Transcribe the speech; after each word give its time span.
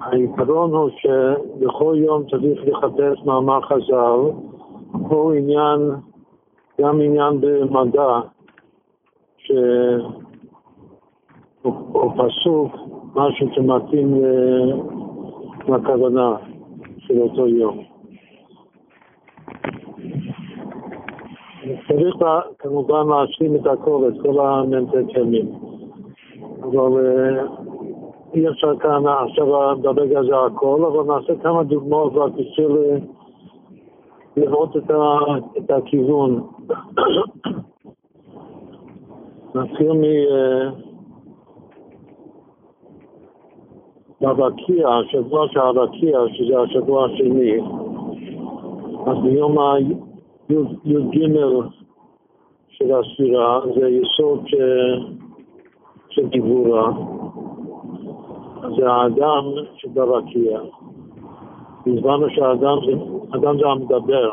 העיקרון 0.00 0.70
הוא 0.70 0.90
שבכל 0.90 1.94
יום 1.98 2.22
צריך 2.30 2.60
לחפש 2.66 3.24
מאמר 3.24 3.60
חז"ל, 3.60 4.20
פה 5.08 5.32
עניין, 5.38 5.90
גם 6.80 7.00
עניין 7.00 7.40
במדע, 7.40 8.20
שהוא 9.38 10.12
פסוק, 12.16 12.72
משהו 13.14 13.48
שמתאים 13.54 14.22
לכוונה 15.68 16.36
של 16.98 17.20
אותו 17.20 17.48
יום. 17.48 17.78
צריך 21.88 22.16
כמובן 22.58 23.06
להשלים 23.08 23.56
את 23.56 23.66
הכל, 23.66 24.08
את 24.08 24.22
כל 24.22 24.40
המ"ט 24.40 25.16
ימים. 25.16 25.52
אבל 26.62 27.06
אה, 27.06 27.44
אי 28.34 28.48
אפשר 28.48 28.78
כאן 28.78 29.06
עכשיו 29.06 29.76
ברגע 29.82 30.18
הזה 30.18 30.36
הכל, 30.46 30.84
אבל 30.84 31.14
נעשה 31.14 31.32
כמה 31.42 31.62
דוגמאות 31.62 32.12
רק 32.14 32.32
בשביל 32.32 32.68
לראות 34.36 34.76
את, 34.76 34.90
ה, 34.90 35.18
את 35.58 35.70
הכיוון. 35.70 36.42
נתחיל 39.54 39.92
מ... 39.92 40.02
ברקיע, 44.20 44.88
אה, 44.88 44.98
השבוע 44.98 45.48
של 45.48 45.60
הרקיע, 45.60 46.20
שזה 46.32 46.60
השבוע 46.60 47.06
השני, 47.06 47.60
אז 49.06 49.16
ביום 49.22 49.58
הי"ג 49.58 49.96
של 52.68 52.94
הספירה 52.94 53.60
זה 53.74 53.88
יסוד 53.88 54.44
של 56.10 56.28
דיבורה. 56.28 56.92
זה 58.76 58.90
האדם 58.90 59.44
שברקיע. 59.76 60.60
הסברנו 61.86 62.30
שהאדם 62.30 62.76
זה, 62.86 62.92
אדם 63.38 63.58
זה 63.58 63.66
המדבר, 63.66 64.30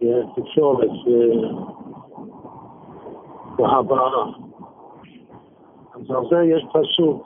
זה 0.00 0.22
תקשורת 0.36 0.90
והבאה. 3.58 4.24
אז 5.94 6.10
על 6.10 6.24
זה 6.30 6.42
יש 6.44 6.66
פסוק, 6.72 7.22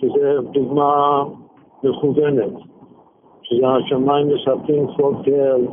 שזה 0.00 0.36
דוגמה 0.52 1.24
מכוונת, 1.82 2.52
שזה 3.42 3.68
השמיים 3.68 4.28
מספקים 4.28 4.86
כמו 4.96 5.12
כאל 5.24 5.66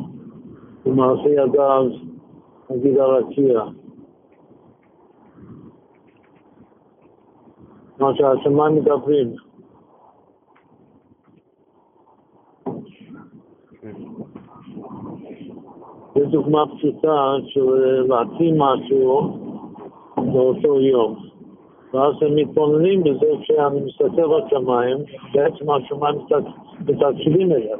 ומעשה 0.86 1.30
ידיו, 1.30 1.86
נגיד 2.70 2.98
הרקיע. 2.98 3.62
מה 8.00 8.12
שהשמיים 8.16 8.76
מדברים. 8.76 9.34
זו 16.16 16.26
דוגמה 16.30 16.64
פשוטה 16.78 17.36
של 17.46 18.06
להתאים 18.08 18.60
משהו 18.60 19.38
באותו 20.18 20.80
יום. 20.80 21.16
ואז 21.94 22.14
הם 22.22 22.36
מתבוננים 22.36 23.04
בזה 23.04 23.28
כשאני 23.42 23.80
מסתכל 23.86 24.28
בשמיים, 24.28 24.98
בעצם 25.34 25.72
השמיים 25.72 26.16
מתקשיבים 26.88 27.52
אליהם, 27.52 27.80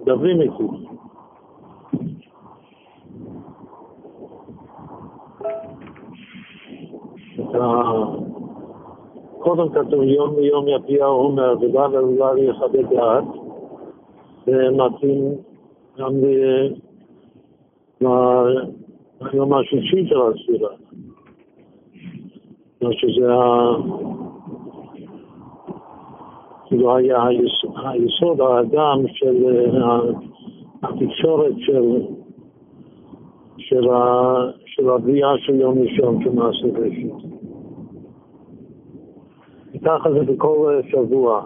מדברים 0.00 0.40
איתי. 0.40 0.93
קודם 9.56 9.68
כתוב 9.68 10.02
יום 10.02 10.36
מיום 10.36 10.68
יפיע 10.68 11.04
עומר 11.04 11.54
ובא 11.60 11.88
ולולר 11.92 12.38
יכבד 12.38 12.94
דעת, 12.94 13.24
זה 14.46 14.68
מתאים 14.70 15.34
גם 15.98 16.12
ליום 19.32 19.54
השלישי 19.54 20.06
של 20.08 20.16
הספירה. 20.20 20.70
שזה 22.92 23.26
כאילו 26.66 26.96
היה 26.96 27.24
היסוד 27.84 28.40
האדם 28.40 29.08
של 29.08 29.66
התקשורת 30.82 31.54
של, 31.58 32.02
של 34.66 34.88
הבריאה 34.90 35.38
של 35.38 35.54
יום 35.60 35.78
ראשון 35.78 36.24
כמעשה 36.24 36.66
ראשית. 36.78 37.33
ככה 39.84 40.12
זה 40.12 40.24
בכל 40.24 40.80
שבוע. 40.90 41.42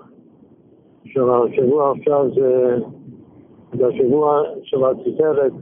השבוע 1.06 1.92
עכשיו 1.96 2.34
זה, 2.34 2.76
זה 3.72 3.86
השבוע 3.86 4.42
של 4.62 4.84
התפארת, 4.84 5.52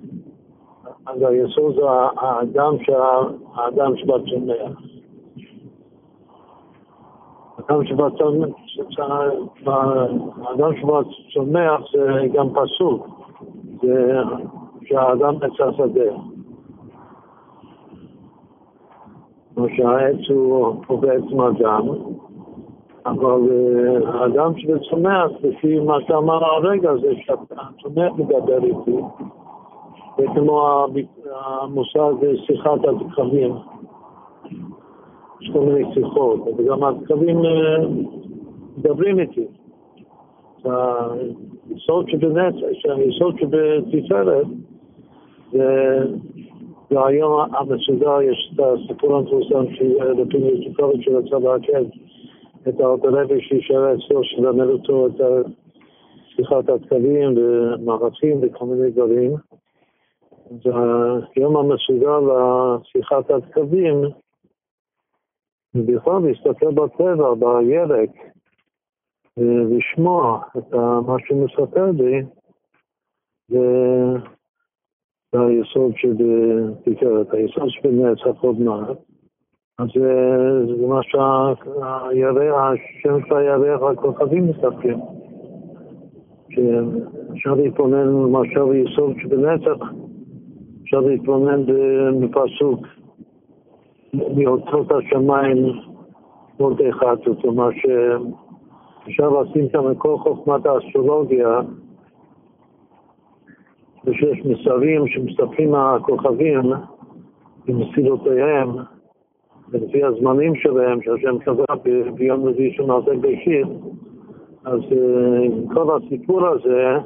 אז 1.07 1.23
היסוד 1.23 1.75
זה 1.75 1.83
האדם, 2.17 2.75
האדם 3.55 3.97
שבצומח. 3.97 4.81
האדם 7.59 7.85
שבצומח 10.77 11.81
זה 11.93 12.27
גם 12.33 12.49
פסוק, 12.55 13.07
זה 13.83 14.15
שהאדם 14.85 15.35
עץ 15.43 15.61
השדה. 15.61 16.17
כמו 19.55 19.67
שהעץ 19.77 20.31
הוא 20.87 21.01
בעצם 21.01 21.41
אדם, 21.41 21.89
אבל 23.07 23.41
אה, 23.51 24.11
האדם 24.15 24.53
שצומח, 24.57 25.31
לפי 25.43 25.81
מה 25.81 25.97
שאמר 26.07 26.45
הרגע, 26.45 26.91
זה 26.97 27.13
שהצומח 27.17 28.13
מדבר 28.19 28.65
איתי, 28.65 29.03
זה 30.19 30.25
כמו 30.35 30.87
המושג 31.35 32.13
שיחת 32.47 32.85
הדקבים. 32.85 33.55
יש 35.41 35.51
כל 35.53 35.61
מיני 35.61 35.95
שיחות, 35.95 36.41
וגם 36.59 36.85
הדקבים 36.85 37.45
אה, 37.45 37.77
מדברים 38.79 39.19
איתי. 39.19 39.47
היסוד 40.65 42.09
שבנצח, 42.09 42.67
היסוד 42.97 43.39
שבתפארת, 43.39 44.47
והיום 46.91 47.41
המסודר 47.53 48.23
יש 48.23 48.53
את 48.55 48.61
הסיפור 48.61 49.17
המפורסם 49.17 49.75
של 49.75 50.13
לפי 50.13 50.37
יוסיקוביץ' 50.37 51.01
שרצה 51.01 51.39
להקל. 51.39 51.85
את 52.69 52.81
הרבי 52.81 53.41
שישאר 53.41 53.95
אצלו, 53.95 54.25
שלמד 54.25 54.67
אותו 54.67 55.07
את 55.07 55.47
שיחת 56.37 56.69
התקלים 56.69 57.35
ומערכים 57.37 58.41
וכל 58.43 58.65
מיני 58.65 58.91
דברים. 58.91 59.33
אז 60.51 60.73
היום 61.37 61.57
המסוגל 61.57 62.21
לשיחת 62.21 63.31
התקבים, 63.31 64.03
בכלל 65.75 66.19
להסתכל 66.23 66.75
בטבע, 66.75 67.35
בירק, 67.35 68.11
ולשמוע 69.37 70.41
את 70.59 70.75
מה 71.07 71.17
שהוא 71.27 71.45
מספר 71.45 71.91
לי, 71.91 72.23
זה 73.49 73.59
היסוד 75.33 75.93
של 75.97 76.17
תקרת, 76.85 77.33
היסוד 77.33 77.69
של 77.69 77.89
נצח 77.89 78.41
עוד 78.41 78.61
מעט. 78.61 78.99
אז 79.79 79.89
זה 80.67 80.87
מה 80.87 81.01
שהירח, 81.03 82.55
השם 82.55 83.27
של 83.29 83.37
הירח, 83.37 83.83
הכוכבים 83.83 84.49
מסתכלים. 84.49 84.99
שאפשר 86.51 87.55
להתבונן 87.55 88.13
מאשר 88.33 88.75
יסוד 88.75 89.17
שבנצח, 89.23 89.93
אפשר 90.83 91.01
להתבונן 91.01 91.63
בפסוק 92.21 92.87
מאותות 94.15 94.87
השמיים 94.93 95.67
עוד 96.57 96.81
אחד, 96.81 97.17
זאת 97.27 97.45
אומרת 97.45 97.75
שאפשר 97.75 99.29
לשים 99.29 99.69
שם 99.73 99.91
את 99.91 99.97
כל 99.99 100.19
חוכמת 100.19 100.67
האסטרולוגיה, 100.67 101.61
ושיש 104.05 104.39
מסרים 104.45 105.09
שמסתכלים 105.09 105.71
מהכוכבים 105.71 106.73
ומסילותיהם, 107.69 108.69
ולפי 109.71 110.05
הזמנים 110.05 110.55
שלהם, 110.55 111.03
שהשם 111.03 111.39
קבע 111.39 111.65
ביום 112.15 112.49
רביעי 112.49 112.73
של 112.73 112.83
מעשה 112.83 113.17
בראשית, 113.21 113.67
אז 114.65 114.81
uh, 114.81 115.75
כל 115.75 115.97
הסיפור 115.97 116.47
הזה 116.47 116.97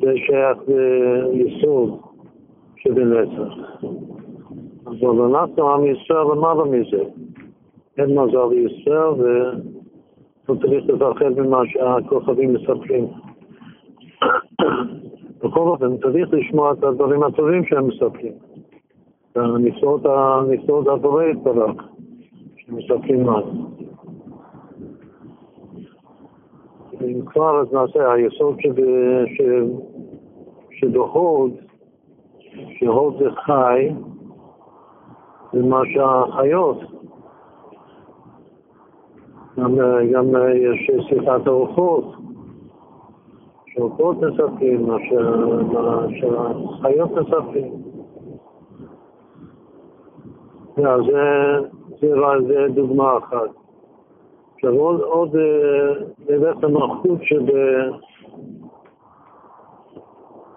זה 0.00 0.12
שייך 0.16 0.58
ליסוד 1.32 2.00
שבנצח. 2.76 3.52
אבל 4.86 5.36
אנחנו, 5.36 5.70
עם 5.70 5.84
ישראל, 5.84 6.26
למעלה 6.32 6.64
מזה. 6.64 7.02
אין 7.98 8.18
מזל 8.18 8.46
לישראל, 8.50 9.10
והוא 10.46 10.56
צריך 10.62 10.84
לפחד 10.88 11.40
ממה 11.40 11.60
שהכוכבים 11.66 12.54
מספרים. 12.54 13.06
בכל 15.42 15.60
אופן, 15.60 15.96
צריך 15.96 16.28
לשמוע 16.32 16.72
את 16.72 16.84
הדברים 16.84 17.22
הטובים 17.22 17.64
שהם 17.64 17.86
מספרים. 17.86 18.32
הבורא 20.88 21.24
יתברך, 21.24 21.88
שמסתכלים 22.56 23.28
עליו. 23.28 23.76
אם 27.00 27.20
כבר 27.26 27.60
אז 27.60 27.72
נעשה 27.72 28.12
היסוד 28.12 28.56
שבהוד, 30.70 31.52
שהוד 32.78 33.14
זה 33.18 33.30
חי, 33.30 33.88
זה 35.52 35.62
מה 35.62 35.80
שהחיות. 35.94 36.78
גם, 39.58 39.74
גם 40.12 40.26
יש 40.54 40.90
שיחת 41.08 41.48
ארוחות, 41.48 42.12
שאורות 43.66 44.16
מספקים, 44.16 44.86
מה 44.86 44.96
שהחיות 46.20 47.10
מספקים. 47.10 47.75
זה, 50.76 50.82
זה, 52.00 52.14
זה 52.46 52.66
דוגמה 52.74 53.18
אחת. 53.18 53.50
עכשיו 54.54 54.72
עוד, 54.72 55.00
עוד 55.00 55.36
נלך 56.28 56.56
למלכות 56.62 57.18
שב... 57.22 57.42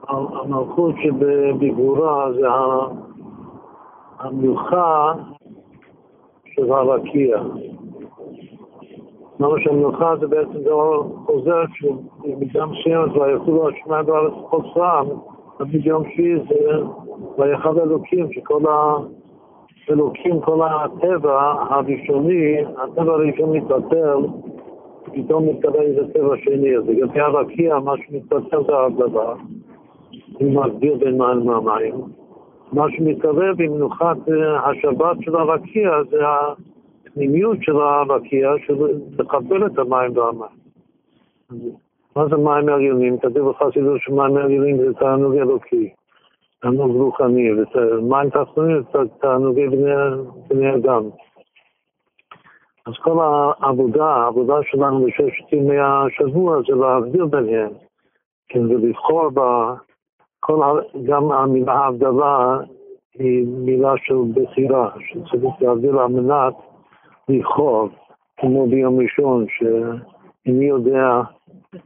המלכות 0.09 0.95
שבגבורה 1.03 2.31
זה 2.33 2.47
המלוכה 4.19 5.13
של 6.45 6.71
הרקיע. 6.71 7.41
למה 9.39 9.53
שהמלוכה 9.59 10.15
זה 10.19 10.27
בעצם 10.27 10.63
דבר 10.63 11.03
חוזר 11.25 11.63
שבמידה 11.73 12.65
מסוימת 12.65 13.11
ויכולו 13.15 13.69
השמיים 13.69 14.05
בארץ 14.05 14.33
פעם, 14.73 15.07
תמיד 15.57 15.85
יום 15.85 16.03
שביעי 16.09 16.39
זה 16.49 16.77
ויחד 17.37 17.77
אלוקים, 17.77 18.33
שכל 18.33 18.59
האלוקים, 19.89 20.41
כל 20.41 20.59
הטבע 20.61 21.53
הראשוני, 21.69 22.57
הטבע 22.77 23.13
הראשון 23.13 23.57
מתבטל, 23.57 24.17
פתאום 25.13 25.49
מתקבל 25.49 25.81
איזה 25.81 26.13
טבע 26.13 26.37
שני, 26.43 26.77
אז 26.77 26.83
לגבי 26.87 27.19
הרקיע, 27.19 27.79
מה 27.79 27.93
שמתבטל 27.97 28.63
זה 28.67 28.77
הדבר, 28.77 29.33
הוא 30.33 30.51
מגדיר 30.51 30.97
בין 30.97 31.17
מים 31.17 31.39
למים. 31.39 31.93
מה 32.73 32.85
שמתקרב 32.91 33.61
עם 33.61 33.73
מנוחת 33.73 34.17
השבת 34.65 35.17
של 35.21 35.35
הרקיע 35.35 35.91
זה 36.09 36.17
הפנימיות 37.07 37.57
של 37.61 37.77
הרקיע, 37.77 38.51
לקבל 39.19 39.65
את 39.65 39.79
המים 39.79 40.17
והמים. 40.17 40.59
מה 42.15 42.27
זה 42.27 42.37
מים 42.37 42.69
עליונים? 42.69 43.17
כתוב 43.17 43.49
בחסידות 43.49 44.01
שמים 44.01 44.37
עליונים 44.37 44.77
זה 44.77 44.93
תענוג 44.93 45.35
אלוקי, 45.35 45.89
תענוג 46.61 46.91
רוחני, 46.95 47.49
ומים 47.53 48.29
תחתונים 48.29 48.81
זה 48.93 48.99
תענוגי 49.21 49.67
בני 50.47 50.75
אדם. 50.75 51.03
אז 52.85 52.93
כל 53.03 53.17
העבודה, 53.21 54.05
העבודה 54.05 54.53
שלנו 54.63 55.05
בששת 55.05 55.53
ימי 55.53 55.77
השבוע 55.79 56.57
זה 56.67 56.75
להבדיל 56.75 57.25
ביניהם, 57.25 57.71
כן, 58.49 58.65
ולבחור 58.65 59.29
בה, 59.29 59.73
כל, 60.39 60.79
גם 61.03 61.31
המילה 61.31 61.73
הבדלה 61.73 62.57
היא 63.13 63.47
מילה 63.47 63.93
של 63.97 64.15
בחירה, 64.33 64.89
שצריך 64.99 65.53
להבדיל 65.61 65.97
על 65.99 66.07
מנת 66.07 66.53
לבחור, 67.29 67.89
כמו 68.37 68.67
ביום 68.67 68.99
ראשון, 68.99 69.45
שאיני 69.49 70.65
יודע 70.65 71.21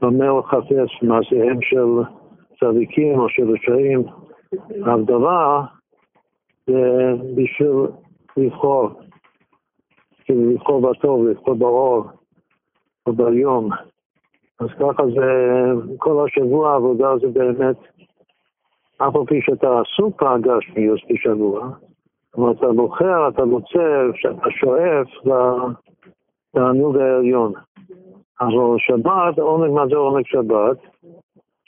במה 0.01 0.27
הוא 0.27 0.41
חפש, 0.41 1.03
מעשיהם 1.03 1.61
של 1.61 1.87
צדיקים 2.59 3.19
או 3.19 3.29
של 3.29 3.49
רשעים, 3.51 4.03
ההבדלה 4.85 5.61
זה 6.67 7.11
בשביל 7.35 7.87
לבחור, 8.37 8.89
כאילו 10.25 10.51
לבחור 10.51 10.81
בטוב, 10.81 11.27
לבחור 11.27 11.53
באור 11.53 12.03
או 13.07 13.13
ביום. 13.13 13.69
אז 14.59 14.67
ככה 14.79 15.03
זה, 15.15 15.31
כל 15.97 16.25
השבוע 16.25 16.71
העבודה 16.71 17.17
זה 17.17 17.27
באמת, 17.27 17.77
אף 18.97 19.15
על 19.15 19.25
פי 19.27 19.41
שאתה 19.41 19.81
עסוק 19.81 20.23
בגשמיות 20.23 20.99
בשבוע, 21.09 21.69
כלומר, 22.31 22.51
אתה 22.51 22.67
בוחר, 22.75 23.27
אתה 23.27 23.43
רוצה, 23.43 24.01
אתה 24.31 24.49
שואף 24.51 25.07
לתענוג 26.55 26.97
העליון. 26.97 27.53
אבל 28.41 28.77
שבת, 28.77 29.39
עונג, 29.39 29.71
מה 29.71 29.87
זה 29.87 29.95
עונג 29.95 30.25
שבת? 30.25 30.92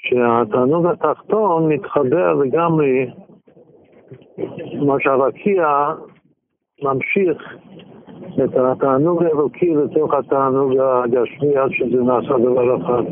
שהתענוג 0.05 0.85
התחתון 0.85 1.69
מתחבר 1.73 2.33
לגמרי, 2.33 3.11
כלומר 4.71 4.95
שהרקיע 4.99 5.67
ממשיך 6.83 7.57
את 8.43 8.55
התענוג 8.55 9.23
האלוקי 9.23 9.75
לתוך 9.75 10.13
התענוג 10.13 10.73
הגשמי 10.79 11.57
עד 11.57 11.69
שזה 11.71 12.03
נעשה 12.03 12.37
דבר 12.37 12.77
אחד. 12.77 13.03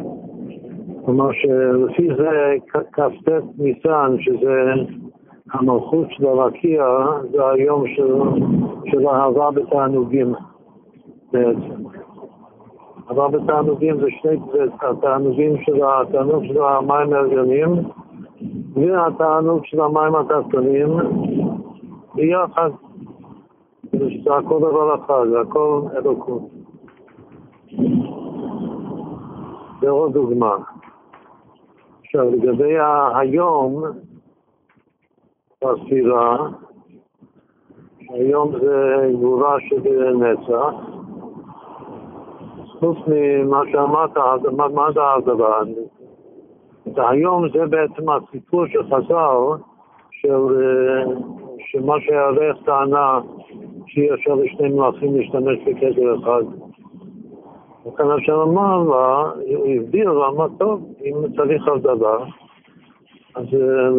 כלומר 1.06 1.30
שלפי 1.32 2.08
זה 2.18 2.56
כ"ט 2.92 3.30
ניסן, 3.58 4.16
שזה 4.20 4.64
המלכות 5.54 6.08
של 6.10 6.26
הרקיע 6.26 6.86
זה 7.32 7.50
היום 7.50 7.84
של, 7.96 8.16
של 8.92 9.08
אהבה 9.08 9.52
בתענוגים 9.52 10.34
בעצם. 11.34 12.03
אהבה 13.10 13.28
בתענוגים 13.28 14.00
זה 14.00 14.08
שני, 14.22 14.38
התענוגים 14.82 15.62
של 15.64 15.82
התענוג 15.84 16.44
של 16.46 16.62
המים 16.62 17.14
העליונים 17.14 17.70
והתענוג 18.74 19.66
של 19.66 19.82
המים 19.82 20.16
התחתונים 20.16 20.88
ביחד. 22.16 22.70
זה 23.92 24.36
הכל 24.36 24.60
דבר 24.60 24.96
אחד, 24.96 25.28
זה 25.30 25.42
הכל 25.42 25.82
אלוקות. 25.98 26.42
זה 29.82 29.90
עוד 29.90 30.14
דוגמה. 30.14 30.56
עכשיו, 32.00 32.30
לגבי 32.30 32.76
היום, 33.16 33.84
בספירה, 35.64 36.50
היום 38.10 38.52
זה 38.60 39.10
גבורה 39.14 39.56
של 39.60 40.14
נצח. 40.16 40.93
חוץ 42.84 42.98
ממה 43.08 43.62
שאמרת, 43.72 44.12
זה 44.94 45.02
הדבר? 45.16 45.64
היום 46.98 47.50
זה 47.50 47.66
בעצם 47.66 48.10
הסיפור 48.10 48.68
של 48.68 48.84
חז"ל, 48.84 49.64
של, 50.12 50.42
שמה 51.58 51.94
שהערך 52.00 52.58
טענה 52.66 53.20
שאי 53.88 54.14
אפשר 54.14 54.36
לשני 54.36 54.70
מלאכים 54.70 55.16
להשתמש 55.16 55.58
בכתר 55.66 56.16
אחד. 56.16 56.44
וכאן 57.86 58.12
השם 58.12 58.34
אמר 58.34 58.84
לה, 58.84 59.32
הוא 59.56 59.68
הסביר 59.68 60.12
לה, 60.12 60.28
אמר, 60.28 60.48
טוב, 60.60 60.94
אם 61.06 61.16
צריך 61.36 61.64
דבר, 61.82 62.24
אז 63.36 63.46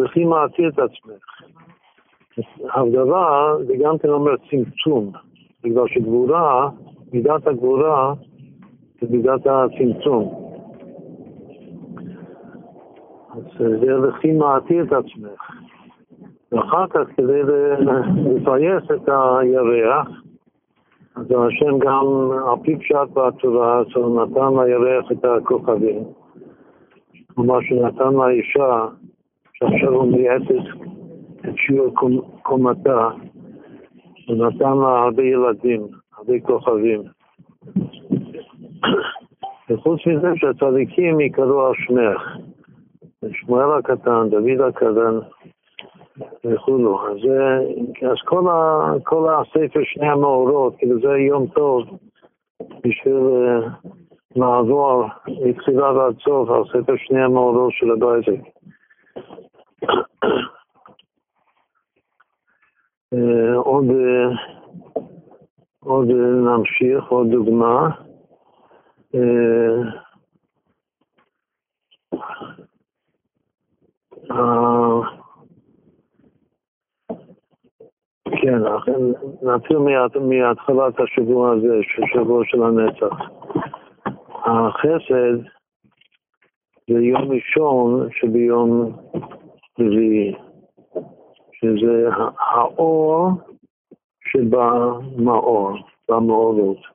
לכי 0.03 0.23
מעטי 0.23 0.67
את 0.67 0.79
עצמך. 0.79 1.41
הבדלה 2.73 3.53
זה 3.67 3.73
גם 3.79 3.97
כן 3.97 4.09
אומר 4.09 4.35
צמצום, 4.49 5.11
בגלל 5.63 5.87
שגבורה, 5.87 6.69
מידת 7.13 7.47
הגבורה 7.47 8.13
זה 9.01 9.07
הצמצום. 9.45 10.45
אז 13.33 13.43
זה 13.57 13.93
לכי 14.07 14.31
מעטי 14.31 14.81
את 14.81 14.93
עצמך. 14.93 15.65
ואחר 16.51 16.87
כך 16.87 17.07
כדי 17.17 17.41
לפייס 18.25 18.83
את 18.95 19.09
הירח, 19.09 20.07
אז 21.15 21.25
השם 21.31 21.79
גם, 21.79 22.31
על 22.47 22.59
פי 22.63 22.75
פשט 22.75 23.09
בתורה, 23.13 23.79
אז 23.79 23.85
הוא 23.95 24.21
נתן 24.21 24.65
לירח 24.65 25.11
את 25.11 25.25
הכוכבים. 25.25 26.03
כלומר 27.35 27.61
שנתן 27.61 28.13
לאישה, 28.13 28.85
שעכשיו 29.53 29.93
הוא 29.93 30.11
מייעצת 30.11 30.67
את 31.39 31.53
שיעור 31.57 31.93
קומתה, 32.41 33.09
הוא 34.27 34.47
נתן 34.47 34.77
לה 34.77 35.03
הרבה 35.03 35.23
ילדים, 35.23 35.87
הרבה 36.17 36.39
כוכבים. 36.39 37.14
וחוץ 39.69 39.99
מזה 40.07 40.27
שהצדיקים 40.35 41.19
יקראו 41.19 41.65
על 41.65 41.73
שמך. 41.75 42.21
שמואל 43.31 43.79
הקטן, 43.79 44.29
דוד 44.29 44.61
הקטן 44.67 45.19
וכולו. 46.45 47.07
אז, 47.07 47.17
אז 48.11 48.17
כל, 48.25 48.47
ה, 48.47 48.91
כל 49.03 49.33
הספר 49.33 49.79
שני 49.83 50.07
המאורות, 50.07 50.75
כאילו 50.77 50.99
זה 50.99 51.17
יום 51.17 51.47
טוב 51.47 51.83
בשביל 52.83 53.13
לעבור 54.35 55.05
מתחילה 55.27 55.91
ועד 55.93 56.15
סוף 56.19 56.49
על 56.49 56.63
ספר 56.65 56.93
שני 56.97 57.21
המאורות 57.21 57.73
של 57.73 57.91
הבייזק. 57.91 58.43
אה, 63.13 63.55
עוד, 63.55 63.85
אה, 63.89 64.29
עוד 65.79 66.07
נמשיך, 66.45 67.03
עוד 67.07 67.27
דוגמה. 67.31 68.04
אה, 69.15 69.95
כן, 78.41 78.59
נתחיל 79.41 79.77
מהתחלת 80.19 80.99
השבוע 80.99 81.51
הזה, 81.51 81.79
שבוע 82.13 82.43
של 82.45 82.63
הנצח. 82.63 83.15
החסד 84.45 85.49
זה 86.89 86.99
יום 86.99 87.31
ראשון 87.31 88.09
שביום 88.11 88.95
רביעי, 89.79 90.35
שזה 91.51 92.09
האור 92.39 93.29
שבמאור, 94.31 95.77
במאורות. 96.09 96.94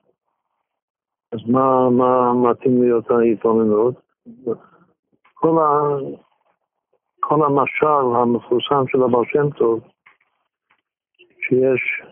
מה, 1.52 1.90
מה 1.90 2.33
מתאים 2.35 2.83
להיות 2.83 3.11
ההתבוננות? 3.11 3.95
כל, 5.35 5.59
ה, 5.59 5.97
כל 7.21 7.45
המשל 7.45 8.16
המפורסם 8.16 8.85
של 8.88 9.02
הבעל 9.02 9.25
שם 9.33 9.50
טוב, 9.50 9.80
שיש 11.19 12.02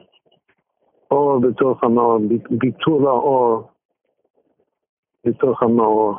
אור 1.11 1.41
בתוך 1.41 1.85
המאור, 1.85 2.19
ביטול 2.51 3.07
האור 3.07 3.69
בתוך 5.27 5.63
המאור. 5.63 6.15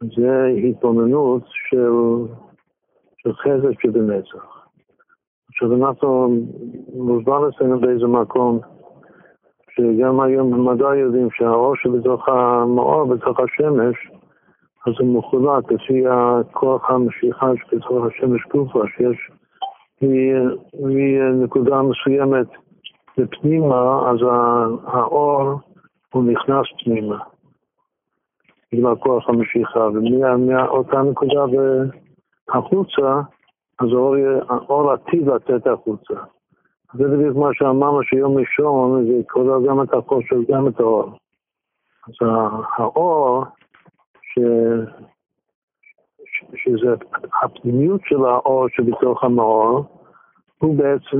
זה 0.00 0.46
התבוננות 0.68 1.42
של, 1.46 1.92
של 3.16 3.32
חסד 3.32 3.80
שבנצח. 3.82 4.66
עכשיו 5.48 5.74
אנחנו 5.74 6.28
מוסבר 6.94 7.48
אצלנו 7.48 7.80
באיזה 7.80 8.06
מקום 8.06 8.60
שגם 9.76 10.20
היום 10.20 10.50
במדע 10.50 10.94
יודעים 10.94 11.28
שהאור 11.30 11.76
שבתוך 11.76 12.28
המאור, 12.28 13.04
בתוך 13.04 13.40
השמש, 13.40 13.96
אז 14.86 14.92
הוא 14.98 15.18
מחולק 15.18 15.72
לפי 15.72 16.04
הכוח 16.08 16.90
המשיכה 16.90 17.46
שבתוך 17.56 18.04
השמש 18.06 18.46
גופה, 18.52 18.82
שיש 18.96 19.30
מנקודה 20.80 21.82
מסוימת 21.82 22.46
לפנימה, 23.18 24.10
אז 24.10 24.18
האור 24.86 25.60
הוא 26.12 26.24
נכנס 26.24 26.66
פנימה. 26.84 27.18
בגלל 28.72 28.94
כוח 28.94 29.28
המשיכה, 29.28 29.80
ומאותה 29.80 31.02
נקודה 31.02 31.44
החוצה, 32.48 33.20
אז 33.80 33.88
האור 34.48 34.92
עתיד 34.92 35.26
לצאת 35.26 35.66
החוצה. 35.66 36.14
זה 36.94 37.04
בדיוק 37.08 37.36
מה 37.36 37.48
שאמרנו 37.52 38.02
שיום 38.02 38.38
ראשון 38.38 39.06
זה 39.06 39.12
כולל 39.30 39.68
גם 39.68 39.82
את 39.82 39.94
החושך, 39.94 40.36
גם 40.48 40.68
את 40.68 40.80
האור. 40.80 41.18
אז 42.08 42.14
האור, 42.76 43.44
ש... 44.22 44.38
שזה 46.56 46.94
הפנימיות 47.42 48.00
של 48.04 48.24
האור 48.24 48.68
שבתוך 48.68 49.24
המאור, 49.24 49.84
הוא 50.58 50.76
בעצם 50.76 51.18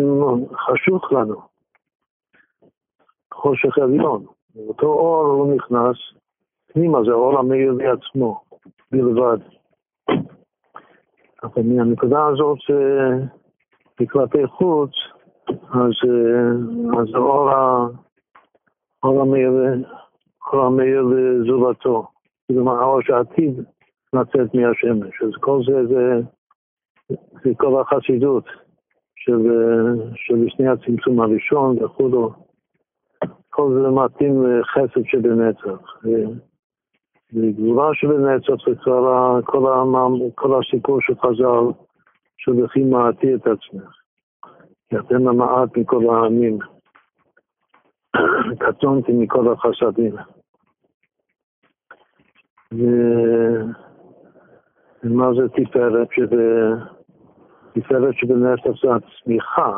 חשוך 0.54 1.12
לנו. 1.12 1.40
חושך 3.34 3.78
עליון. 3.78 4.24
אותו 4.68 4.86
אור 4.86 5.26
הוא 5.26 5.54
נכנס 5.54 5.96
פנימה, 6.72 6.98
זה 7.04 7.12
אור 7.12 7.38
המאיר 7.38 7.72
לעצמו, 7.72 8.40
בלבד. 8.92 9.38
אבל 11.42 11.62
מהנקודה 11.62 12.26
הזאת, 12.26 12.58
כלפי 14.10 14.46
חוץ, 14.46 14.90
אז, 15.48 15.94
אה, 16.08 17.00
אז 17.00 17.14
אור, 17.14 17.50
אור 19.02 19.20
המאיר, 19.22 19.52
אור 20.52 20.62
המאיר 20.64 21.02
לזולתו, 21.02 22.06
כאילו 22.46 22.72
האור 22.72 23.00
שעתיד 23.02 23.54
לצאת 24.12 24.54
מהשמש. 24.54 25.22
אז 25.22 25.32
כל 25.40 25.60
זה, 25.66 25.86
זה, 25.86 26.20
זה 27.44 27.50
כל 27.56 27.80
החסידות 27.80 28.44
של, 29.16 29.40
של 30.14 30.48
שני 30.48 30.68
הצמצום 30.68 31.20
הראשון 31.20 31.84
וכולו. 31.84 32.32
כל 33.50 33.80
זה 33.82 33.90
מתאים 33.90 34.46
לחסד 34.46 35.04
שבנצח. 35.04 36.00
וגבורה 37.34 37.90
שבנצח 37.94 38.66
זה 38.66 38.74
כל, 38.84 39.40
כל, 40.34 40.60
הסיפור 40.60 40.98
של 41.00 41.14
חז"ל, 41.14 41.82
של 42.36 42.64
וכי 42.64 42.84
מעטי 42.84 43.34
את 43.34 43.46
עצמך. 43.46 44.03
כי 44.90 44.96
אתם 44.98 45.28
המעט 45.28 45.76
מכל 45.76 46.04
העמים. 46.10 46.58
קטונתי 48.58 49.12
מכל 49.12 49.52
החסדים. 49.52 50.14
ומה 55.02 55.26
זה 55.34 55.48
תפארת? 55.48 56.08
שזה 56.12 56.70
תפארת 57.72 58.14
שבנצח 58.14 58.70
זה 58.82 58.88
הצמיחה. 58.94 59.76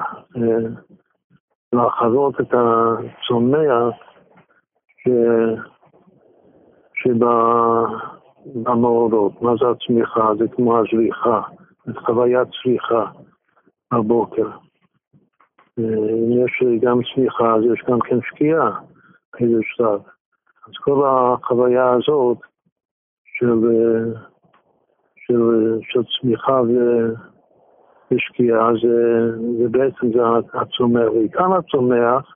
לאחרות 1.73 2.41
את 2.41 2.55
הצומח 2.55 3.95
ש... 4.97 5.09
שבמאורות. 8.55 9.43
מה 9.43 9.53
זה 9.61 9.67
הצמיחה? 9.71 10.35
זה 10.39 10.45
כמו 10.49 10.79
הזריחה, 10.79 11.41
זה 11.87 11.93
חוויית 12.01 12.49
צמיחה 12.63 13.05
בבוקר. 13.95 14.66
אם 15.79 16.45
יש 16.45 16.63
גם 16.81 16.99
צמיחה, 17.15 17.55
אז 17.55 17.63
יש 17.63 17.85
גם 17.89 17.99
כן 18.01 18.19
שקיעה 18.23 18.81
באיזה 19.33 19.61
שלב. 19.63 20.01
אז 20.67 20.73
כל 20.81 21.07
החוויה 21.07 21.93
הזאת 21.93 22.39
של, 23.25 23.61
של, 25.17 25.79
של 25.83 26.01
צמיחה 26.21 26.63
ו... 26.63 27.07
ושקיעה 28.11 28.69
זה, 28.83 29.27
זה 29.59 29.69
בעצם 29.69 30.13
זה 30.13 30.21
הצומח, 30.55 31.11
ועיקר 31.13 31.55
הצומח 31.55 32.35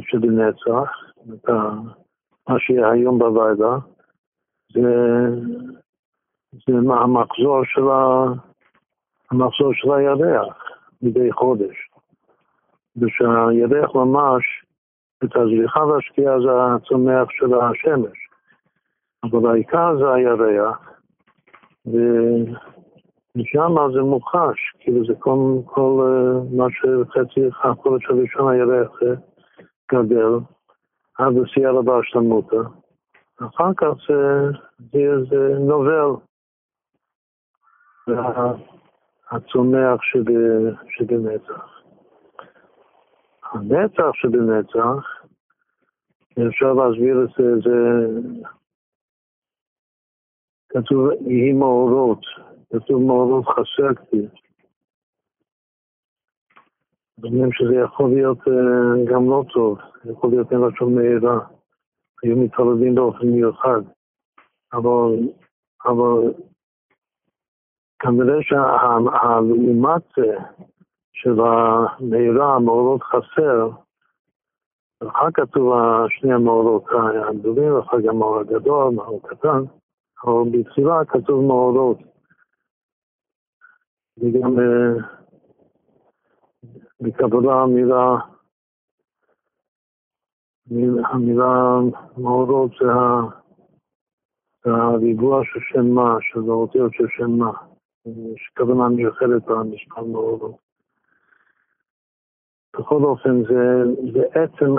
שבנצח, 0.00 0.90
מה 2.48 2.58
שיהיה 2.58 2.90
היום 2.90 3.18
בוועדה, 3.18 3.76
זה, 4.72 4.92
זה 6.52 6.72
המחזור 6.76 7.64
של, 7.64 7.82
של 9.72 9.92
הירח 9.92 10.56
מדי 11.02 11.32
חודש. 11.32 11.83
ושהירח 12.96 13.94
ממש, 13.94 14.44
את 15.24 15.36
הזריחה 15.36 15.84
והשקיעה 15.84 16.40
זה 16.40 16.50
הצומח 16.74 17.30
של 17.30 17.54
השמש. 17.54 18.18
אבל 19.24 19.50
העיקר 19.50 19.96
זה 19.98 20.12
הירח, 20.12 20.78
ושם 23.36 23.74
זה 23.94 24.02
מוחש, 24.02 24.58
כאילו 24.78 25.06
זה 25.06 25.14
כל, 25.18 25.58
כל 25.64 26.02
מה 26.52 26.66
שחצי 26.70 27.40
החודש 27.64 28.04
הראשון 28.10 28.52
הירח 28.52 28.90
גדל, 29.92 30.38
עד 31.18 31.32
לשיא 31.34 31.68
הרבה 31.68 32.00
שלמותה. 32.02 32.56
אחר 33.40 33.74
כך 33.76 33.92
זה, 34.08 34.50
זה, 34.92 35.24
זה 35.30 35.58
נובל. 35.58 36.10
הצומח 39.30 40.00
שבנצח. 40.90 41.73
הנצח 43.52 44.12
שבנצח, 44.14 45.24
אפשר 46.48 46.72
להסביר 46.72 47.24
את 47.24 47.28
זה, 47.38 47.44
זה 47.64 47.78
כתוב 50.68 51.10
יהי 51.26 51.52
מאורות, 51.52 52.20
כתוב 52.72 53.02
מאורות 53.02 53.44
חסקתי. 53.46 54.26
אומרים 57.24 57.52
שזה 57.52 57.74
יכול 57.84 58.10
להיות 58.14 58.38
uh, 58.38 59.12
גם 59.12 59.30
לא 59.30 59.44
טוב, 59.52 59.78
יכול 60.04 60.30
להיות 60.30 60.52
מלשון 60.52 60.94
מהירה. 60.94 61.38
היו 62.22 62.36
מתערבים 62.36 62.94
באופן 62.94 63.26
מיוחד. 63.26 63.80
אבל, 64.72 65.28
אבל 65.86 66.32
כנראה 67.98 68.42
שהלעומת 68.42 70.02
זה, 70.16 70.36
של 71.14 71.40
המהירה, 71.40 72.54
המאורות 72.54 73.02
חסר, 73.02 73.70
אחר 75.08 75.30
כתוב 75.34 75.72
שני 76.08 76.32
המאורות 76.32 76.84
הגדולים, 77.28 77.74
ואחר 77.74 78.00
גם 78.00 78.08
המאור 78.16 78.38
הגדול, 78.38 78.86
המאור 78.86 79.20
הקטן, 79.24 79.62
אבל 80.24 80.50
בתחילה 80.52 81.04
כתוב 81.04 81.44
מאורות. 81.44 81.98
וגם 84.18 84.56
בקבלה 87.00 87.54
המילה, 87.54 88.16
המילה 91.12 91.78
מאורות 92.18 92.70
זה 94.64 94.70
הריבוע 94.70 95.44
של 95.44 95.60
שם 95.60 95.86
מה, 95.94 96.16
של 96.20 96.50
האותיות 96.50 96.92
של 96.92 97.06
שם 97.08 97.30
מה, 97.30 97.52
יש 98.06 98.50
כוונה 98.56 98.88
מיוחדת 98.88 99.44
במשפט 99.44 99.98
מאורות. 99.98 100.63
בכל 102.78 103.04
אופן, 103.04 103.42
זה, 103.42 103.82
זה 104.12 104.22
עצם, 104.30 104.74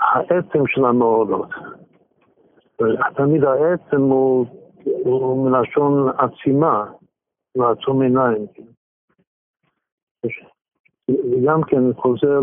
העצם 0.00 0.66
של 0.66 0.84
המאורות. 0.84 1.48
תמיד 3.16 3.44
העצם 3.44 4.00
הוא, 4.00 4.46
הוא 4.84 5.50
מלשון 5.50 6.08
עצימה, 6.18 6.84
לעצום 7.54 8.02
עיניים. 8.02 8.46
וגם 11.08 11.60
כן 11.62 11.92
חוזר 11.96 12.40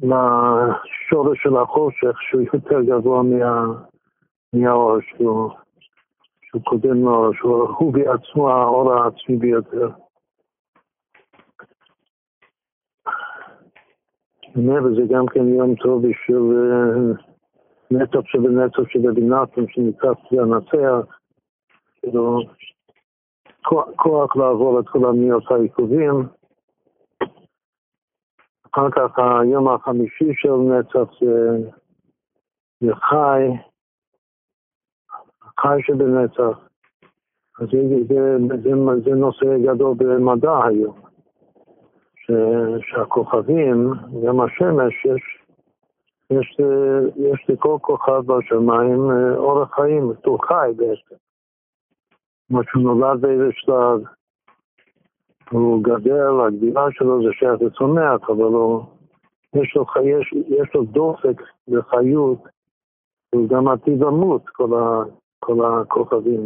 לשורש 0.00 1.42
של 1.42 1.56
החושך 1.56 2.22
שהוא 2.22 2.42
יותר 2.54 2.82
גבוה 2.82 3.22
מה, 3.22 3.66
מהאור, 4.52 4.96
שהוא, 5.00 5.50
שהוא 6.42 6.62
קודם 6.64 7.04
לאור, 7.04 7.34
שהוא 7.34 7.92
בעצמו 7.92 8.50
האור 8.50 8.92
העצמי 8.92 9.36
ביותר. 9.36 9.88
וזה 14.56 15.02
גם 15.08 15.26
כן 15.26 15.48
יום 15.48 15.74
טוב 15.74 16.02
בשביל 16.02 16.36
אה, 16.36 17.28
נצח 17.90 18.20
שבנצח 18.24 18.88
שבבינתם 18.88 19.68
שנקרא 19.68 20.12
לנצח, 20.30 21.18
כאילו 21.96 22.40
כוח 23.96 24.36
לעבור 24.36 24.80
את 24.80 24.88
כל 24.88 25.08
המיות 25.08 25.50
העיכובים. 25.50 26.26
אחר 28.72 28.90
כך 28.90 29.18
היום 29.18 29.68
החמישי 29.68 30.30
של 30.34 30.56
נצח 30.56 31.10
זה, 31.20 31.56
זה 32.80 32.94
חי, 32.94 33.48
חי 35.60 35.78
שבנצח. 35.82 36.68
אז 37.60 37.68
זה, 37.72 37.78
זה, 38.08 38.38
זה, 38.62 38.70
זה 39.04 39.10
נושא 39.10 39.58
גדול 39.66 39.94
במדע 39.98 40.64
היום, 40.64 41.07
ש, 42.28 42.32
שהכוכבים, 42.90 43.92
גם 44.26 44.40
השמש, 44.40 45.04
יש, 45.04 45.38
יש, 46.30 46.56
יש 47.16 47.46
לכל 47.48 47.76
כוכב 47.80 48.20
בשמיים 48.26 49.10
אה, 49.10 49.36
אורח 49.36 49.74
חיים, 49.74 50.12
הוא 50.24 50.38
חי 50.48 50.70
בעצם. 50.76 51.14
כמו 52.48 52.60
שהוא 52.64 52.82
נולד 52.82 53.20
באיזה 53.20 53.48
שלב, 53.52 54.00
הוא 55.50 55.82
גדל, 55.82 56.40
הגדילה 56.46 56.86
שלו 56.90 57.22
זה 57.22 57.28
שייך 57.32 57.62
לצומח, 57.62 58.30
אבל 58.30 58.44
הוא, 58.44 58.82
יש 59.54 59.76
לו, 59.76 59.84
יש, 60.04 60.34
יש 60.48 60.74
לו 60.74 60.84
דופק 60.84 61.42
וחיות, 61.68 62.38
הוא 63.34 63.48
גם 63.48 63.68
עתיד 63.68 64.00
למות, 64.00 64.48
כל, 64.48 64.70
כל 65.38 65.64
הכוכבים 65.64 66.44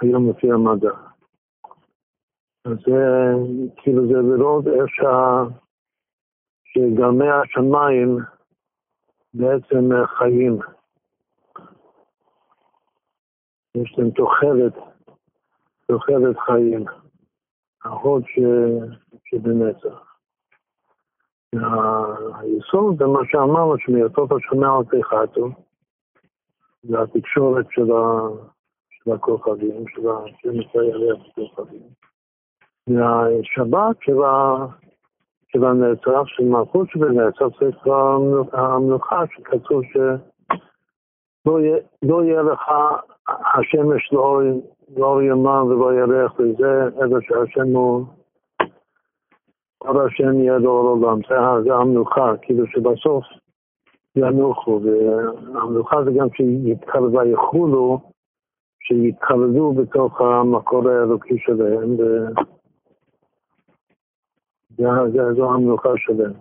היום 0.00 0.30
לפי 0.30 0.52
המדע. 0.52 1.11
זה, 2.66 2.74
כאילו 3.76 4.06
זה 4.06 4.36
לראות 4.36 4.66
איך 4.66 4.88
שה... 4.88 5.42
שגרמי 6.64 7.28
השמיים 7.28 8.18
בעצם 9.34 10.06
חיים. 10.18 10.58
יש 13.74 13.94
להם 13.98 14.10
תוחלת, 14.10 14.74
תוחלת 15.86 16.38
חיים, 16.38 16.84
ההוד. 17.84 18.22
שבנצח. 19.32 20.16
היסוד 22.34 22.98
זה 22.98 23.04
מה 23.06 23.20
שאמרנו, 23.30 23.78
שמייתות 23.78 24.30
השנה 24.32 24.76
על 24.76 24.84
תיכתו, 24.84 25.48
זה 26.82 27.00
התקשורת 27.02 27.66
של, 27.70 27.92
ה... 27.92 28.28
של 28.90 29.12
הכוכבים, 29.12 29.84
של 29.88 30.02
השמש 30.08 30.66
הירח 30.74 31.26
הכוכבים. 31.30 31.82
והשבת 32.88 33.96
של, 34.00 34.22
ה... 34.22 34.66
של 36.26 36.44
מלכות 36.44 36.88
זה 37.60 37.70
כבר 37.82 38.18
המלוכה 38.52 39.22
שכתוב 39.26 39.82
שלא 39.92 41.58
לא 42.02 42.24
יהיה 42.24 42.42
לך 42.42 42.70
השמש 43.54 44.12
לא, 44.96 45.22
ימם 45.22 45.66
ולא 45.66 45.94
ירח 45.94 46.32
וזה, 46.38 46.82
אלא 47.02 47.20
שהשם 47.20 47.76
הוא, 47.76 48.04
כל 49.78 50.06
השם 50.06 50.40
יהיה 50.40 50.58
לאור 50.58 50.88
עולם, 50.88 51.18
זה 51.64 51.74
המלוכה, 51.74 52.32
כאילו 52.42 52.66
שבסוף 52.66 53.24
ינוחו, 54.16 54.80
והמלוכה 54.82 56.04
זה 56.04 56.10
גם 56.18 56.26
שיתקרב 56.36 57.14
ויחולו, 57.14 58.00
שיתקרבו 58.80 59.72
בתוך 59.72 60.20
המקור 60.20 60.88
האלוקי 60.88 61.38
שלהם, 61.38 61.96
וזו 64.88 65.54
המלוכה 65.54 65.88
שלהם. 65.96 66.32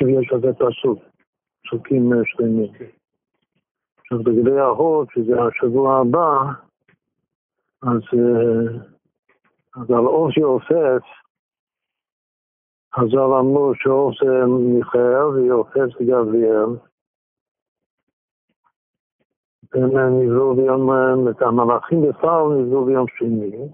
יש 0.00 0.32
לזה 0.32 0.52
פסוק, 0.54 0.98
פסוקים 1.64 2.12
שלמים. 2.24 2.72
עכשיו 3.98 4.18
בגבי 4.22 4.58
ההוד, 4.58 5.08
שזה 5.14 5.32
השבוע 5.42 6.00
הבא, 6.00 6.52
אז, 7.82 8.00
אה, 8.18 8.78
אז 9.76 9.90
על 9.90 10.06
אופי 10.06 10.42
אופף, 10.42 11.02
חז"ל 12.94 13.18
אמרו 13.18 13.72
שאוף 13.74 14.14
זה 14.24 14.46
מיכאל 14.46 15.24
ואופף 15.24 15.98
זה 15.98 16.04
גבריאל. 16.04 16.76
הם 19.74 20.20
נבראו 20.20 20.54
ביום, 20.56 20.90
את 21.28 21.42
המלאכים 21.42 22.02
בכלל 22.02 22.42
נבראו 22.58 22.84
ביום 22.84 23.06
שני, 23.18 23.68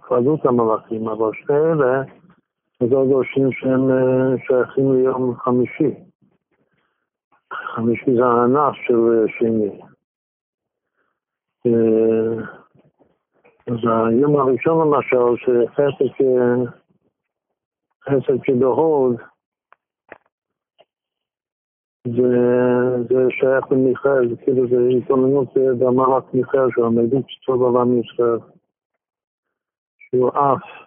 כללות 0.00 0.46
המלאכים, 0.46 1.08
אבל 1.08 1.30
שני 1.34 1.56
אלה, 1.56 2.02
עוד 2.82 3.08
דורשים 3.08 3.52
שהם 3.52 3.90
אה, 3.90 4.38
שייכים 4.46 4.92
ליום 4.92 5.34
חמישי. 5.36 5.94
חמישי 7.52 8.14
זה 8.16 8.24
הענף 8.24 8.74
של 8.86 8.94
אה, 8.94 9.28
שני. 9.38 9.80
אה, 11.66 12.42
אז 13.66 13.78
היום 14.08 14.36
הראשון 14.36 14.86
למשל, 14.86 15.42
שחסד 15.42 16.24
חסד 18.04 18.42
כבהוד, 18.42 19.16
זה, 22.06 22.28
זה 23.08 23.26
שייך 23.30 23.72
למיכאל, 23.72 24.28
זה 24.28 24.36
כאילו 24.36 24.68
זה 24.68 24.76
התאמנות 24.98 25.54
במהלך 25.54 26.24
מיכאל, 26.34 26.70
שהוא 26.70 26.86
המדיק 26.86 27.26
טוב 27.46 27.62
עולם 27.62 28.00
ישראל, 28.00 28.38
שהוא 29.98 30.28
אף. 30.30 30.85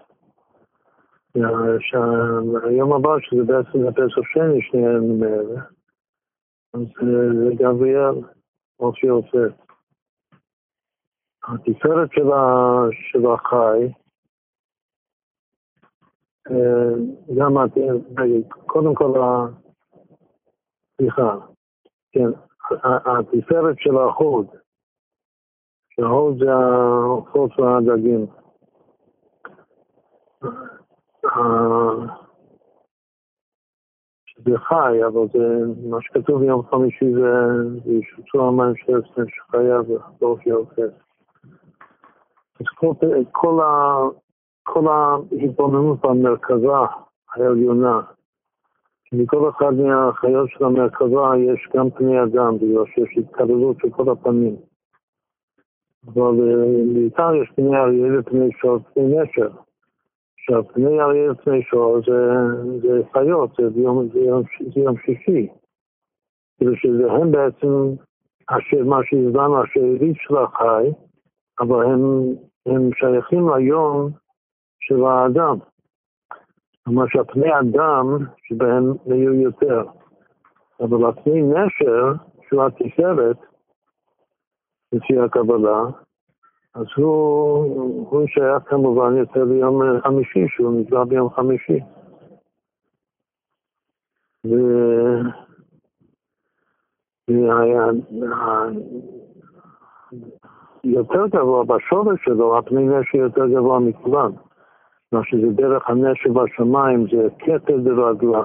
שהיום 1.80 2.94
הבא, 2.94 3.10
שזה 3.20 3.44
בעצם 3.44 3.88
הפסח 3.88 4.22
שני, 4.34 4.62
שני 4.62 4.88
הימים 4.88 5.24
האלה, 5.24 5.62
אז 6.74 6.82
זה 7.02 7.56
גבריאל, 7.56 8.15
אופי 8.80 9.10
אופי. 9.10 9.38
התפארת 11.44 12.10
של 12.92 13.26
החי, 13.26 13.94
אה, 16.52 16.94
גם, 17.38 17.54
קודם 18.65 18.96
כל, 18.96 19.13
סליחה, 20.98 21.36
כן, 22.12 22.30
התפארת 23.06 23.76
של 23.80 23.98
ההוד, 23.98 24.48
שההוד 25.89 26.38
זה 26.39 26.52
העופות 26.52 27.52
והדגים. 27.60 28.26
זה 34.46 34.58
חי, 34.58 35.06
אבל 35.08 35.28
זה, 35.34 35.58
מה 35.90 35.98
שכתוב 36.02 36.40
ביום 36.40 36.62
חמישי 36.72 37.14
זה, 37.14 37.92
ישוצו 37.92 38.48
המים 38.48 38.76
של 38.76 38.98
עצמם 38.98 39.26
שחיה 39.28 39.78
באופי 40.22 40.52
האופס. 40.52 40.92
אז 42.60 42.66
כל, 43.32 44.88
ההתבוננות 44.88 46.02
במרכזה 46.02 46.68
העליונה, 47.36 48.02
מכל 49.14 49.50
אחד 49.50 49.74
מהחיות 49.74 50.50
של 50.50 50.66
המרכבה 50.66 51.38
יש 51.38 51.70
גם 51.76 51.90
פני 51.90 52.24
אדם, 52.24 52.58
בגלל 52.58 52.86
שיש 52.86 53.18
התקללות 53.18 53.78
של 53.82 53.90
כל 53.90 54.12
הפנים. 54.12 54.56
אבל 56.08 56.36
בעיקר 56.94 57.36
יש 57.36 57.52
פני 57.56 57.78
אריה 57.78 58.20
ופני 58.20 58.50
שור, 58.62 58.80
פני 58.94 59.04
נשר. 59.04 59.50
עכשיו, 60.50 60.68
פני 60.68 61.02
אריה 61.02 61.32
ופני 61.32 61.64
שור 61.64 61.98
זה, 62.08 62.34
זה 62.82 63.02
חיות, 63.14 63.50
זה 63.58 63.82
יום, 63.82 64.10
זה 64.14 64.20
יום, 64.20 64.44
זה 64.74 64.80
יום 64.82 64.98
שישי. 64.98 65.48
כאילו 66.58 66.76
שזה 66.76 67.12
הם 67.12 67.32
בעצם, 67.32 67.68
אשר, 68.48 68.84
מה 68.86 68.98
שהזדמנו, 69.04 69.64
השארית 69.64 70.18
של 70.20 70.38
החי, 70.38 70.92
אבל 71.60 71.86
הם, 71.86 72.02
הם 72.66 72.90
שייכים 72.94 73.50
ליום 73.50 74.10
של 74.80 75.04
האדם. 75.04 75.58
כלומר 76.86 77.06
שהפני 77.08 77.60
אדם 77.60 78.18
שבהם 78.44 78.94
היו 79.06 79.34
יותר. 79.34 79.84
אבל 80.80 81.10
הפני 81.10 81.42
נשר, 81.42 82.14
שהוא 82.48 82.64
התפארת, 82.64 83.38
לפי 84.94 85.20
הקבלה, 85.20 85.82
אז 86.80 86.86
הוא, 86.96 88.08
הוא 88.10 88.28
שייך 88.28 88.63
כמובן 88.65 89.18
יותר 89.18 89.46
ביום 89.46 89.82
חמישי, 90.04 90.46
שהוא 90.48 90.82
נקרא 90.82 91.04
ביום 91.04 91.30
חמישי. 91.30 91.80
ו... 94.46 94.54
יותר 100.84 101.28
גבוה 101.28 101.63
בשורש 101.63 102.20
שלו, 102.26 102.58
הפני 102.58 102.88
נשר 102.88 103.18
יותר 103.18 103.48
גבוה 103.48 103.80
מכולם. 103.80 104.32
מה 105.12 105.20
שזה 105.24 105.48
דרך 105.50 105.89
הנשר 105.89 106.30
בשמיים, 106.34 107.06
זה 107.12 107.28
כתר 107.39 107.78
ברגלה. 107.78 108.44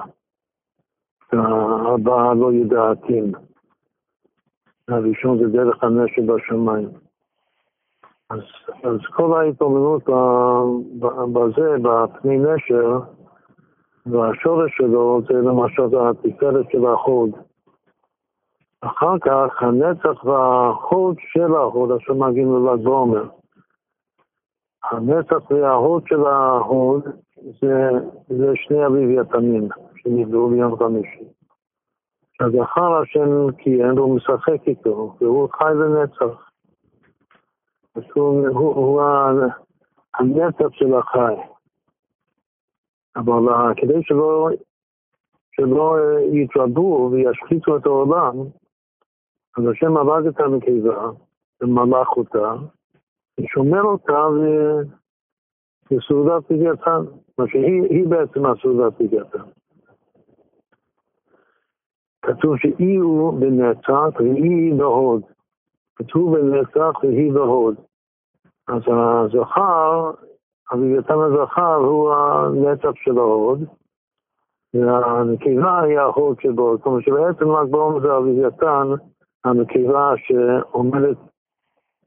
הבאה 1.93 2.33
לא 2.33 2.53
ידעתים. 2.53 3.31
הראשון 4.87 5.37
זה 5.39 5.47
דרך 5.47 5.83
הנשר 5.83 6.21
בשמיים. 6.25 7.04
אז, 8.29 8.39
אז 8.83 8.99
כל 9.15 9.39
ההתבוננות 9.39 10.03
בזה, 11.33 11.75
בפני 11.81 12.37
נשר, 12.37 12.99
והשורש 14.05 14.77
שלו 14.77 15.21
זה 15.27 15.33
למשל 15.33 15.83
התפארת 15.97 16.65
של 16.71 16.85
החוד. 16.85 17.29
אחר 18.81 19.19
כך 19.21 19.63
הנצח 19.63 20.25
והחוד 20.25 21.15
של 21.19 21.55
החוד, 21.55 21.91
עכשיו 21.91 22.15
מגיעים 22.15 22.55
לל"ג 22.55 22.83
בעומר. 22.83 23.23
הנצח 24.91 25.51
וההוד 25.51 26.03
של 26.07 26.25
ההוד 26.25 27.03
זה, 27.61 27.89
זה 28.29 28.51
שני 28.55 28.83
הלוויתנים 28.83 29.67
שנבדלו 29.95 30.49
ביום 30.49 30.77
חמישי. 30.77 31.23
הזכר 32.39 32.95
השם 33.01 33.51
כיהן 33.57 33.99
והוא 33.99 34.15
משחק 34.15 34.67
איתו, 34.67 35.15
והוא 35.21 35.49
חי 35.53 35.73
לנצח. 35.75 36.49
הוא, 38.13 39.01
הנצח 40.13 40.69
של 40.71 40.93
החי. 40.93 41.35
אבל 43.15 43.73
כדי 43.75 44.03
שלא, 44.03 44.49
שלא 45.51 45.97
יתרבו 46.33 47.09
וישחיתו 47.11 47.77
את 47.77 47.85
העולם, 47.85 48.37
אז 49.57 49.63
השם 49.71 49.97
עבד 49.97 50.27
את 50.27 50.39
הנקבה 50.39 51.09
ומלך 51.61 52.07
אותה, 52.17 52.53
ושומר 53.39 53.81
אותה 53.81 54.27
לסעודת 55.91 56.45
פגעתן, 56.47 57.01
מה 57.37 57.47
שהיא 57.47 58.07
בעצם 58.07 58.45
הסעודת 58.45 58.93
פגעתן. 58.97 59.43
כתוב 62.21 62.57
שאי 62.57 62.95
הוא 62.95 63.39
בנצח 63.39 64.19
והיא 64.19 64.73
בהוד. 64.73 65.34
כתוב 65.95 66.37
בנצח 66.37 67.03
והיא 67.03 67.33
בהוד. 67.33 67.75
אז 68.67 68.81
הזכר, 68.87 70.11
הלוויתן 70.71 71.13
הזכר 71.13 71.75
הוא 71.75 72.13
הנצח 72.13 72.91
של 72.95 73.17
ההוד, 73.17 73.59
והנקבה 74.73 75.81
היא 75.81 75.99
ההוד 75.99 76.41
שבו. 76.41 76.77
אומרת 76.85 77.03
שבעצם 77.03 77.49
רק 77.49 77.67
בעומר 77.69 77.99
זה 77.99 78.13
הלוויתן, 78.13 78.87
הנקבה 79.45 80.13
שעומדת 80.17 81.17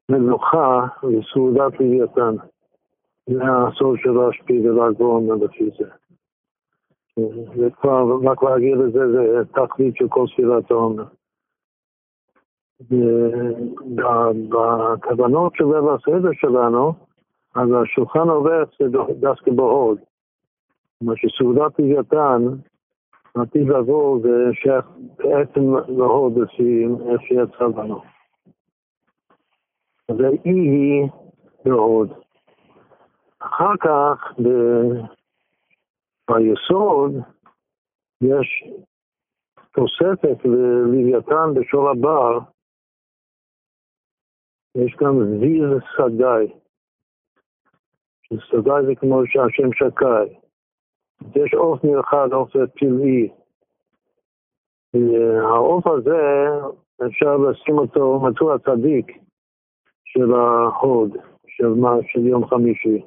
מנוחה 0.09 0.87
לסעודת 1.03 1.81
לוויתן. 1.81 2.35
זה 3.31 3.43
הסוד 3.43 3.99
של 3.99 4.19
רשב"י 4.19 4.69
ול"ג 4.69 4.99
בעומר 4.99 5.35
לפי 5.35 5.71
זה. 5.79 5.91
זה 7.57 7.69
כבר, 7.81 8.05
רק 8.31 8.43
להגיד 8.43 8.77
לזה, 8.77 9.13
זה 9.13 9.45
תכלית 9.45 9.97
של 9.97 10.09
כל 10.09 10.27
ספירת 10.27 10.71
העומר. 10.71 11.05
בכוונות 13.97 15.53
של 15.55 15.65
ליל 15.65 15.89
הסדר 15.89 16.31
שלנו, 16.33 16.93
אז 17.55 17.69
השולחן 17.83 18.29
עובר 18.29 18.65
דווקא 19.21 19.51
בהוד. 19.51 19.99
כלומר 20.99 21.15
שסעודת 21.17 21.79
לוויתן, 21.79 22.45
עתיד 23.35 23.69
לבוא 23.69 24.21
זה 24.23 24.51
שייך 24.53 24.85
בעצם 25.19 25.61
להוד 25.89 26.39
איך 27.11 27.23
שיצא 27.23 27.65
לנו. 27.65 28.01
אז 30.09 30.21
האי 30.21 30.51
היא 30.51 31.09
בהוד. 31.65 32.13
אחר 33.39 33.77
כך, 33.81 34.33
ביסוד 36.31 37.15
יש 38.21 38.65
תוספת 39.73 40.45
ללוויתן 40.45 41.55
בשור 41.55 41.91
הבר, 41.91 42.39
יש 44.85 44.97
גם 45.01 45.15
זיז 45.41 45.83
סגאי. 45.97 46.53
סגאי 48.51 48.87
זה 48.87 48.95
כמו 48.95 49.21
שהשם 49.27 49.73
שקאי. 49.73 50.39
יש 51.37 51.55
עוף 51.55 51.85
מיוחד, 51.85 52.29
עוף 52.33 52.51
פלאי. 52.51 53.29
העוף 55.43 55.87
הזה, 55.87 56.49
אפשר 57.07 57.37
לשים 57.37 57.79
אותו, 57.79 58.21
מצאו 58.21 58.55
הצדיק 58.55 59.07
של 60.05 60.33
ההוד, 60.33 61.17
של, 61.47 61.75
של 62.13 62.27
יום 62.27 62.47
חמישי, 62.47 63.03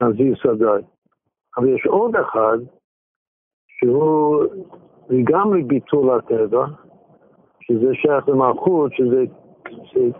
הזיז 0.00 0.34
סגאי. 0.42 0.82
אבל 1.56 1.68
יש 1.68 1.86
עוד 1.86 2.16
אחד 2.16 2.58
שהוא 3.68 4.44
לגמרי 5.08 5.62
ביטול 5.62 6.18
הטבע, 6.18 6.66
שזה 7.60 7.94
שייך 7.94 8.28
למלכות, 8.28 8.92
שזה 8.94 9.24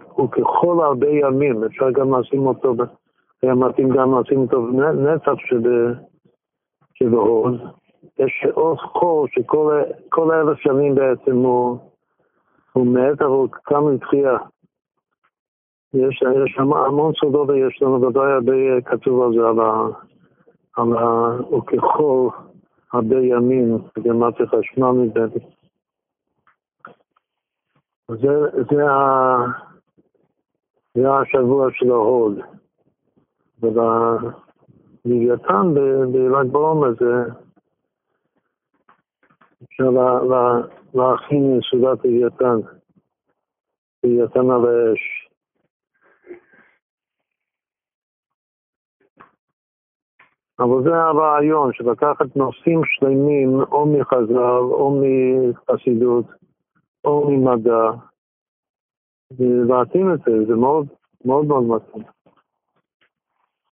הוא 0.08 0.30
ככל 0.30 0.84
הרבה 0.84 1.08
ימים, 1.10 1.64
אפשר 1.64 1.90
גם 1.90 2.20
לשים 2.20 2.46
אותו, 2.46 2.74
היה 3.42 3.54
מתאים 3.54 3.88
גם 3.88 4.20
לשים 4.20 4.40
אותו 4.40 4.62
בנצח 4.62 5.32
שבעוז. 6.94 7.54
יש 8.18 8.46
עוז 8.54 8.78
חור 8.78 9.26
שכל 9.28 10.32
אלף 10.32 10.58
שנים 10.58 10.94
בעצם 10.94 11.36
הוא, 11.36 11.78
הוא 12.72 12.86
מת, 12.86 13.22
אבל 13.22 13.30
הוא 13.30 13.48
קם 13.62 13.88
לתחייה. 13.88 14.36
יש, 15.94 16.22
יש 16.44 16.58
המון 16.58 17.12
סודות 17.14 17.48
ויש 17.48 17.82
לנו 17.82 18.02
ודאי 18.02 18.32
הרבה 18.32 18.80
כתוב 18.84 19.22
על 19.22 19.32
זה, 19.34 19.48
על 20.76 20.92
ה... 20.92 21.30
וככל 21.52 22.28
הרבה 22.92 23.16
ימים, 23.20 23.78
בגמטיה 23.96 24.46
חשמל 24.46 24.90
נדמה 24.90 25.26
זה, 28.08 28.16
זה. 28.70 28.82
זה 30.94 31.10
השבוע 31.10 31.68
של 31.72 31.90
ההוד. 31.90 32.38
ובלוויתן 33.62 34.44
בל"ג 36.12 36.52
בעומר 36.52 36.90
זה 37.00 37.32
אפשר 39.64 39.90
לה, 39.90 40.22
לה, 40.22 40.60
להכין 40.94 41.60
סעודת 41.70 42.04
לוויתן, 42.04 42.58
לוויתן 44.04 44.50
על 44.50 44.66
האש. 44.66 45.28
אבל 50.60 50.82
זה 50.82 50.94
הרעיון, 50.94 51.72
של 51.72 51.90
לקחת 51.90 52.36
נושאים 52.36 52.80
שלמים 52.84 53.60
או 53.60 53.86
מחז"ל 53.86 54.38
או 54.38 55.00
מחסידות 55.02 56.37
או 57.04 57.30
ממדע, 57.30 57.90
ולהתאים 59.38 60.14
את 60.14 60.18
זה, 60.26 60.32
זה 60.48 60.54
מאוד 60.54 60.86
מאוד 61.24 61.44
מאוד 61.46 61.64
מתאים. 61.64 62.17